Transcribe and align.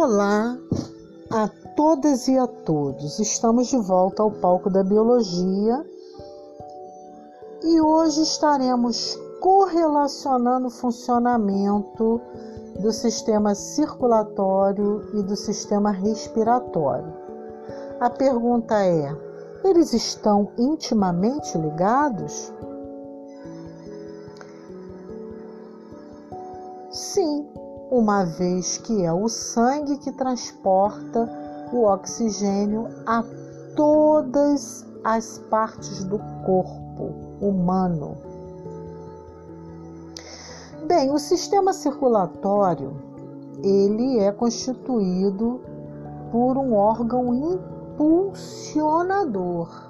Olá 0.00 0.56
a 1.28 1.48
todas 1.74 2.28
e 2.28 2.38
a 2.38 2.46
todos. 2.46 3.18
Estamos 3.18 3.66
de 3.66 3.76
volta 3.78 4.22
ao 4.22 4.30
palco 4.30 4.70
da 4.70 4.84
biologia 4.84 5.84
e 7.64 7.80
hoje 7.80 8.22
estaremos 8.22 9.18
correlacionando 9.40 10.68
o 10.68 10.70
funcionamento 10.70 12.20
do 12.78 12.92
sistema 12.92 13.56
circulatório 13.56 15.04
e 15.14 15.22
do 15.24 15.34
sistema 15.34 15.90
respiratório. 15.90 17.12
A 17.98 18.08
pergunta 18.08 18.80
é: 18.80 19.12
eles 19.64 19.92
estão 19.92 20.52
intimamente 20.56 21.58
ligados? 21.58 22.52
Sim, 26.92 27.48
uma 27.90 28.24
vez 28.24 28.78
que 28.78 29.04
é 29.04 29.12
o 29.12 29.28
sangue 29.28 29.98
que 29.98 30.12
transporta 30.12 31.28
o 31.72 31.84
oxigênio 31.84 32.86
a 33.06 33.22
todas 33.74 34.86
as 35.04 35.38
partes 35.50 36.04
do 36.04 36.18
corpo 36.44 37.12
humano. 37.40 38.16
Bem, 40.86 41.10
o 41.12 41.18
sistema 41.18 41.72
circulatório 41.72 42.96
ele 43.62 44.18
é 44.18 44.30
constituído 44.32 45.60
por 46.30 46.56
um 46.56 46.74
órgão 46.74 47.34
impulsionador. 47.34 49.88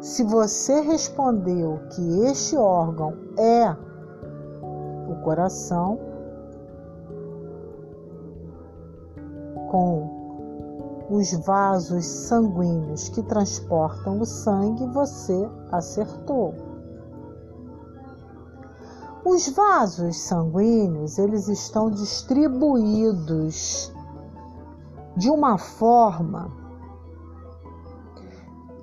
Se 0.00 0.22
você 0.24 0.80
respondeu 0.80 1.80
que 1.94 2.24
este 2.24 2.56
órgão 2.56 3.12
é 3.36 3.76
o 5.10 5.16
coração, 5.22 6.09
com 9.70 11.06
os 11.08 11.32
vasos 11.44 12.04
sanguíneos 12.04 13.08
que 13.08 13.22
transportam 13.22 14.20
o 14.20 14.26
sangue, 14.26 14.86
você 14.88 15.48
acertou. 15.70 16.54
Os 19.24 19.48
vasos 19.50 20.18
sanguíneos, 20.18 21.18
eles 21.18 21.48
estão 21.48 21.90
distribuídos 21.90 23.92
de 25.16 25.30
uma 25.30 25.58
forma 25.58 26.50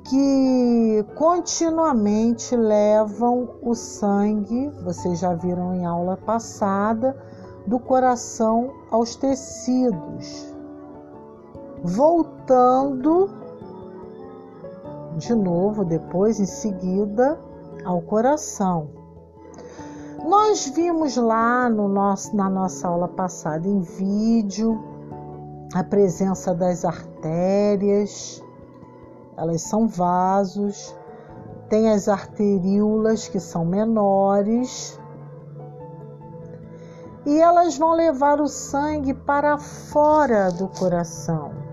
que 0.10 1.06
continuamente 1.16 2.56
levam 2.56 3.56
o 3.62 3.74
sangue, 3.74 4.70
vocês 4.84 5.20
já 5.20 5.34
viram 5.34 5.74
em 5.74 5.86
aula 5.86 6.18
passada, 6.18 7.18
do 7.66 7.80
coração 7.80 8.72
aos 8.90 9.18
tecidos 9.18 10.57
voltando 11.84 13.30
de 15.18 15.34
novo, 15.34 15.84
depois 15.84 16.40
em 16.40 16.46
seguida, 16.46 17.40
ao 17.84 18.02
coração. 18.02 18.90
Nós 20.26 20.68
vimos 20.68 21.16
lá 21.16 21.70
no 21.70 21.88
nosso, 21.88 22.36
na 22.36 22.50
nossa 22.50 22.88
aula 22.88 23.08
passada 23.08 23.68
em 23.68 23.82
vídeo 23.82 24.84
a 25.74 25.84
presença 25.84 26.54
das 26.54 26.86
artérias, 26.86 28.44
elas 29.36 29.62
são 29.62 29.88
vasos, 29.88 30.96
tem 31.70 31.92
as 31.92 32.08
arteríolas 32.08 33.28
que 33.28 33.40
são 33.40 33.66
menores 33.66 35.00
e 37.26 37.40
elas 37.40 37.78
vão 37.78 37.92
levar 37.92 38.40
o 38.40 38.48
sangue 38.48 39.14
para 39.14 39.58
fora 39.58 40.50
do 40.50 40.68
coração. 40.70 41.67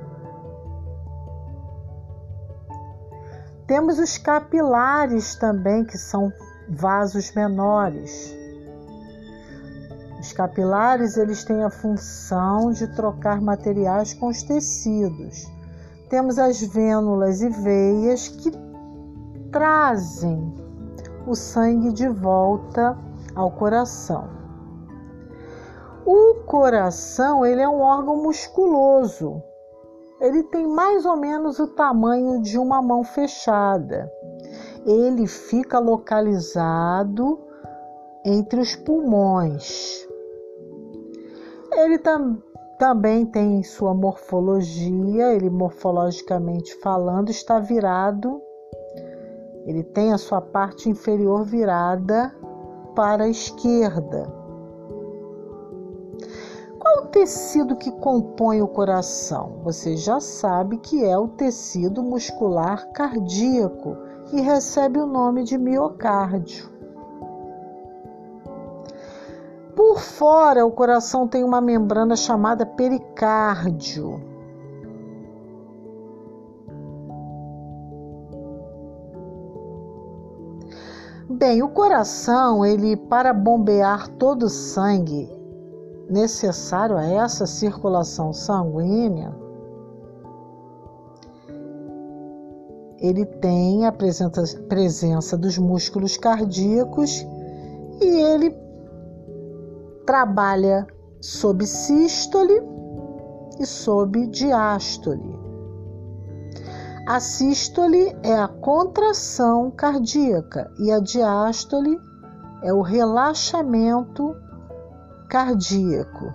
Temos 3.66 3.98
os 3.98 4.18
capilares 4.18 5.36
também, 5.36 5.84
que 5.84 5.96
são 5.96 6.30
vasos 6.68 7.32
menores. 7.34 8.36
Os 10.20 10.32
capilares 10.32 11.16
eles 11.16 11.44
têm 11.44 11.62
a 11.62 11.70
função 11.70 12.72
de 12.72 12.86
trocar 12.88 13.40
materiais 13.40 14.12
com 14.12 14.28
os 14.28 14.42
tecidos. 14.42 15.50
Temos 16.10 16.38
as 16.38 16.60
vênulas 16.60 17.40
e 17.40 17.48
veias 17.48 18.28
que 18.28 18.50
trazem 19.50 20.54
o 21.26 21.34
sangue 21.34 21.92
de 21.92 22.08
volta 22.08 22.98
ao 23.34 23.50
coração. 23.50 24.28
O 26.04 26.34
coração 26.46 27.46
ele 27.46 27.62
é 27.62 27.68
um 27.68 27.80
órgão 27.80 28.22
musculoso 28.22 29.42
ele 30.20 30.42
tem 30.44 30.66
mais 30.66 31.04
ou 31.04 31.16
menos 31.16 31.58
o 31.58 31.66
tamanho 31.66 32.40
de 32.40 32.58
uma 32.58 32.80
mão 32.80 33.02
fechada. 33.02 34.10
Ele 34.86 35.26
fica 35.26 35.78
localizado 35.78 37.38
entre 38.24 38.60
os 38.60 38.76
pulmões. 38.76 40.06
Ele 41.72 41.98
tam, 41.98 42.42
também 42.78 43.26
tem 43.26 43.62
sua 43.62 43.94
morfologia, 43.94 45.34
ele 45.34 45.50
morfologicamente 45.50 46.74
falando 46.76 47.30
está 47.30 47.58
virado. 47.58 48.40
Ele 49.66 49.82
tem 49.82 50.12
a 50.12 50.18
sua 50.18 50.40
parte 50.40 50.88
inferior 50.88 51.44
virada 51.44 52.34
para 52.94 53.24
a 53.24 53.28
esquerda 53.28 54.43
qual 56.84 57.04
o 57.04 57.06
tecido 57.06 57.76
que 57.76 57.90
compõe 57.90 58.60
o 58.60 58.68
coração? 58.68 59.60
Você 59.62 59.96
já 59.96 60.20
sabe 60.20 60.76
que 60.76 61.02
é 61.02 61.16
o 61.16 61.26
tecido 61.26 62.02
muscular 62.02 62.92
cardíaco 62.92 63.96
e 64.30 64.42
recebe 64.42 64.98
o 64.98 65.06
nome 65.06 65.44
de 65.44 65.56
miocárdio. 65.56 66.70
Por 69.74 69.98
fora, 69.98 70.66
o 70.66 70.70
coração 70.70 71.26
tem 71.26 71.42
uma 71.42 71.58
membrana 71.58 72.16
chamada 72.16 72.66
pericárdio. 72.66 74.22
Bem, 81.30 81.62
o 81.62 81.68
coração, 81.70 82.64
ele 82.64 82.94
para 82.94 83.32
bombear 83.32 84.08
todo 84.08 84.44
o 84.44 84.50
sangue, 84.50 85.43
necessário 86.08 86.96
a 86.96 87.04
essa 87.04 87.46
circulação 87.46 88.32
sanguínea, 88.32 89.34
ele 92.98 93.26
tem 93.26 93.86
a 93.86 93.92
presença, 93.92 95.36
dos 95.36 95.58
músculos 95.58 96.16
cardíacos 96.16 97.26
e 98.00 98.06
ele 98.06 98.56
trabalha 100.06 100.86
sob 101.20 101.66
sístole 101.66 102.62
e 103.60 103.66
sob 103.66 104.26
diástole. 104.28 105.38
A 107.06 107.20
sístole 107.20 108.16
é 108.22 108.34
a 108.34 108.48
contração 108.48 109.70
cardíaca 109.70 110.70
e 110.78 110.90
a 110.90 110.98
diástole 110.98 112.00
é 112.62 112.72
o 112.72 112.80
relaxamento 112.80 114.34
cardíaco. 115.34 116.32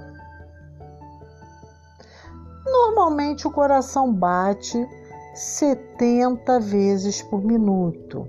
Normalmente 2.66 3.48
o 3.48 3.52
coração 3.52 4.14
bate 4.14 4.86
70 5.34 6.60
vezes 6.60 7.22
por 7.22 7.42
minuto. 7.42 8.28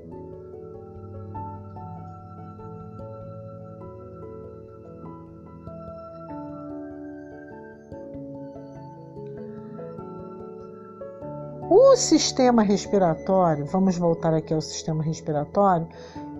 O 11.68 11.96
sistema 11.96 12.62
respiratório, 12.62 13.66
vamos 13.66 13.98
voltar 13.98 14.32
aqui 14.34 14.54
ao 14.54 14.60
sistema 14.60 15.02
respiratório, 15.02 15.88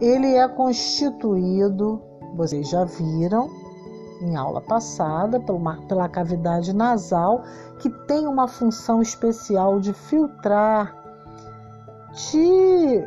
ele 0.00 0.36
é 0.36 0.46
constituído, 0.46 2.00
vocês 2.36 2.68
já 2.68 2.84
viram, 2.84 3.59
em 4.20 4.36
aula 4.36 4.60
passada, 4.60 5.40
pela 5.88 6.08
cavidade 6.08 6.74
nasal, 6.74 7.42
que 7.78 7.88
tem 7.90 8.26
uma 8.26 8.46
função 8.46 9.00
especial 9.00 9.80
de 9.80 9.92
filtrar, 9.92 10.94
de 12.12 13.04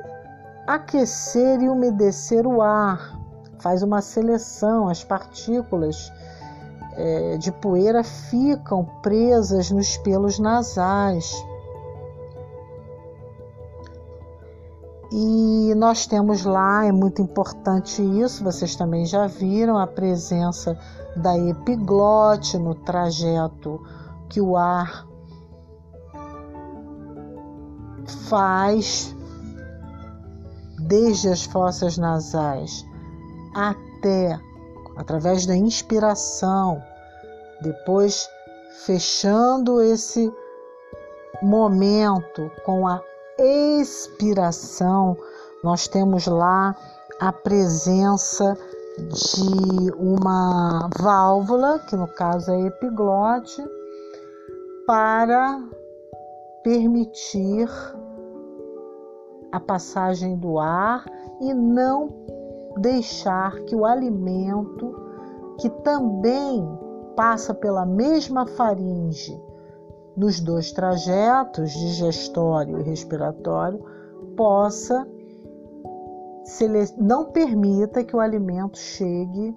aquecer 0.68 1.62
e 1.62 1.69
umedecer 1.69 2.48
o 2.48 2.62
ar, 2.62 3.19
faz 3.60 3.83
uma 3.83 4.01
seleção, 4.01 4.89
as 4.89 5.04
partículas 5.04 6.12
é, 6.95 7.38
de 7.38 7.51
poeira 7.51 8.04
ficam 8.04 8.86
presas 9.01 9.71
nos 9.71 9.98
pelos 9.98 10.39
nasais. 10.39 11.33
E 15.15 15.75
nós 15.75 16.07
temos 16.07 16.44
lá, 16.44 16.88
é 16.88 16.92
muito 16.92 17.21
importante 17.21 18.01
isso, 18.01 18.44
vocês 18.44 18.75
também 18.75 19.06
já 19.06 19.27
viram 19.27 19.77
a 19.77 19.86
presença 19.86 20.75
da 21.15 21.38
epiglote 21.38 22.57
no 22.57 22.74
trajeto 22.74 23.80
que 24.27 24.42
o 24.42 24.57
ar 24.57 25.06
faz 28.27 29.15
desde 30.80 31.30
as 31.30 31.44
fossas 31.44 31.95
nasais 31.95 32.83
até 33.54 34.39
através 34.98 35.45
da 35.45 35.56
inspiração, 35.56 36.81
depois 37.62 38.27
fechando 38.83 39.80
esse 39.80 40.33
momento 41.39 42.50
com 42.66 42.88
a 42.88 43.00
expiração, 43.39 45.18
nós 45.63 45.88
temos 45.88 46.27
lá 46.27 46.75
a 47.19 47.31
presença 47.31 48.57
de 48.97 49.91
uma 49.97 50.89
válvula, 51.00 51.80
que 51.80 51.95
no 51.95 52.07
caso 52.07 52.51
é 52.51 52.62
epiglote, 52.68 53.63
para 54.85 55.62
permitir 56.63 57.69
a 59.51 59.59
passagem 59.59 60.38
do 60.38 60.59
ar 60.59 61.06
e 61.41 61.53
não 61.53 62.09
deixar 62.77 63.59
que 63.62 63.75
o 63.75 63.85
alimento, 63.85 64.95
que 65.59 65.69
também 65.69 66.68
passa 67.15 67.53
pela 67.53 67.85
mesma 67.85 68.45
faringe 68.45 69.39
nos 70.15 70.39
dois 70.39 70.71
trajetos, 70.71 71.71
digestório 71.71 72.80
e 72.80 72.83
respiratório, 72.83 73.83
possa 74.36 75.07
não 76.98 77.31
permita 77.31 78.04
que 78.04 78.15
o 78.15 78.19
alimento 78.19 78.77
chegue 78.77 79.56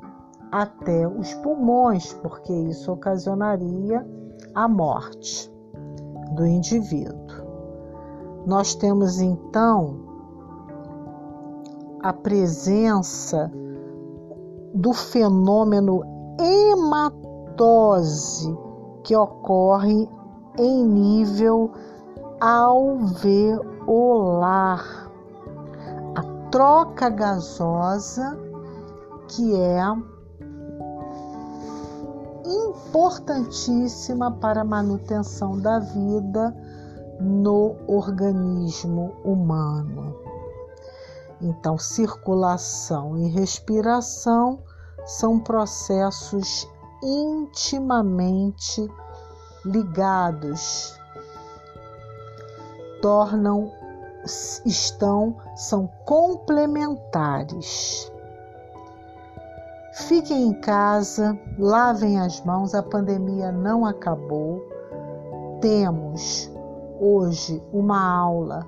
até 0.53 1.07
os 1.07 1.35
pulmões, 1.35 2.13
porque 2.15 2.53
isso 2.53 2.93
ocasionaria 2.93 4.07
a 4.55 4.69
morte 4.69 5.53
do 6.33 6.47
indivíduo. 6.47 7.45
Nós 8.47 8.75
temos 8.75 9.21
então 9.21 9.97
a 12.01 12.13
presença 12.13 13.51
do 14.73 14.93
fenômeno 14.93 16.03
hematose 16.39 18.57
que 19.03 19.17
ocorre 19.17 20.09
em 20.59 20.85
nível 20.85 21.73
alveolar. 22.41 23.65
A 26.15 26.23
troca 26.51 27.09
gasosa 27.09 28.39
que 29.29 29.55
é 29.55 29.83
importantíssima 32.45 34.31
para 34.31 34.61
a 34.63 34.65
manutenção 34.65 35.59
da 35.59 35.79
vida 35.79 36.57
no 37.21 37.77
organismo 37.87 39.13
humano. 39.25 40.17
Então, 41.41 41.77
circulação 41.79 43.19
e 43.19 43.29
respiração 43.29 44.61
são 45.05 45.39
processos 45.39 46.67
intimamente 47.03 48.89
ligados, 49.67 50.99
tornam 53.03 53.71
estão 54.65 55.37
são 55.55 55.89
complementares. 56.05 58.11
Fiquem 59.93 60.49
em 60.49 60.61
casa, 60.61 61.39
lavem 61.59 62.19
as 62.21 62.45
mãos, 62.45 62.75
a 62.75 62.83
pandemia 62.83 63.53
não 63.53 63.87
acabou. 63.87 64.63
Temos 65.61 66.51
hoje 67.01 67.63
uma 67.73 67.99
aula 67.99 68.67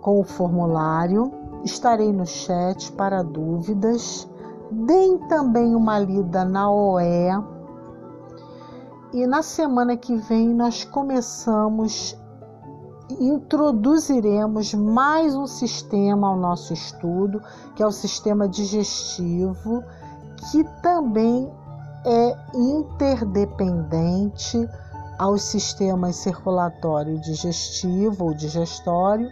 com 0.00 0.20
o 0.20 0.24
formulário. 0.24 1.30
Estarei 1.62 2.10
no 2.12 2.26
chat 2.26 2.90
para 2.92 3.22
dúvidas. 3.22 4.26
Deem 4.70 5.18
também 5.28 5.74
uma 5.74 5.98
lida 5.98 6.42
na 6.44 6.70
OE. 6.70 7.49
E 9.12 9.26
na 9.26 9.42
semana 9.42 9.96
que 9.96 10.14
vem 10.16 10.54
nós 10.54 10.84
começamos, 10.84 12.16
introduziremos 13.18 14.72
mais 14.72 15.34
um 15.34 15.48
sistema 15.48 16.28
ao 16.28 16.36
nosso 16.36 16.72
estudo, 16.72 17.42
que 17.74 17.82
é 17.82 17.86
o 17.86 17.90
sistema 17.90 18.48
digestivo 18.48 19.82
que 20.50 20.62
também 20.80 21.52
é 22.06 22.36
interdependente 22.54 24.56
aos 25.18 25.42
sistemas 25.42 26.14
circulatório 26.16 27.16
e 27.16 27.20
digestivo 27.20 28.26
ou 28.26 28.34
digestório 28.34 29.28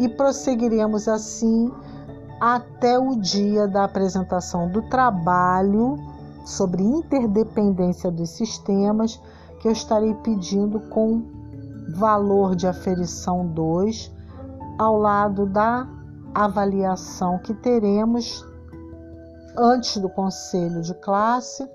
e 0.00 0.08
prosseguiremos 0.08 1.06
assim 1.06 1.70
até 2.40 2.98
o 2.98 3.14
dia 3.16 3.68
da 3.68 3.84
apresentação 3.84 4.68
do 4.68 4.82
trabalho 4.88 6.13
sobre 6.44 6.82
interdependência 6.82 8.10
dos 8.10 8.30
sistemas, 8.30 9.20
que 9.60 9.68
eu 9.68 9.72
estarei 9.72 10.14
pedindo 10.16 10.78
com 10.90 11.24
valor 11.96 12.54
de 12.54 12.66
aferição 12.66 13.46
2, 13.46 14.12
ao 14.78 14.98
lado 14.98 15.46
da 15.46 15.88
avaliação 16.34 17.38
que 17.38 17.54
teremos 17.54 18.44
antes 19.56 19.96
do 19.98 20.08
conselho 20.08 20.82
de 20.82 20.94
classe, 20.94 21.66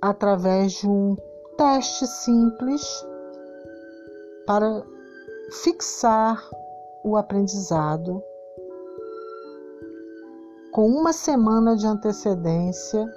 através 0.00 0.72
de 0.72 0.88
um 0.88 1.16
teste 1.56 2.06
simples 2.06 3.06
para 4.46 4.82
fixar 5.62 6.42
o 7.04 7.16
aprendizado 7.16 8.22
com 10.74 10.88
uma 10.88 11.12
semana 11.12 11.76
de 11.76 11.86
antecedência 11.86 13.08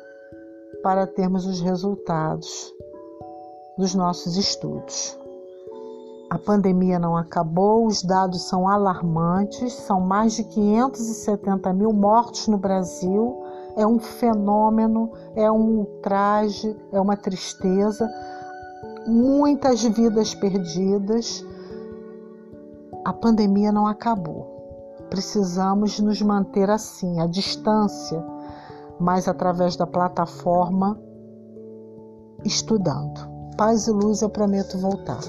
para 0.83 1.07
termos 1.07 1.47
os 1.47 1.59
resultados 1.59 2.71
dos 3.75 3.95
nossos 3.95 4.37
estudos. 4.37 5.17
A 6.29 6.37
pandemia 6.37 6.99
não 6.99 7.17
acabou, 7.17 7.87
os 7.87 8.03
dados 8.03 8.43
são 8.43 8.69
alarmantes, 8.69 9.73
são 9.73 9.99
mais 9.99 10.33
de 10.33 10.43
570 10.43 11.73
mil 11.73 11.91
mortos 11.91 12.47
no 12.47 12.59
Brasil. 12.59 13.43
É 13.75 13.87
um 13.87 13.97
fenômeno, 13.97 15.11
é 15.35 15.51
um 15.51 15.79
ultraje, 15.79 16.77
é 16.91 17.01
uma 17.01 17.17
tristeza, 17.17 18.07
muitas 19.07 19.81
vidas 19.81 20.35
perdidas. 20.35 21.43
A 23.03 23.11
pandemia 23.11 23.71
não 23.71 23.87
acabou. 23.87 24.56
Precisamos 25.09 25.99
nos 25.99 26.21
manter 26.21 26.69
assim, 26.69 27.19
à 27.19 27.27
distância, 27.27 28.23
mas 28.99 29.27
através 29.27 29.75
da 29.75 29.87
plataforma 29.87 30.99
estudando. 32.43 33.37
Paz 33.57 33.87
e 33.87 33.91
luz, 33.91 34.21
eu 34.21 34.29
prometo 34.29 34.77
voltar. 34.77 35.19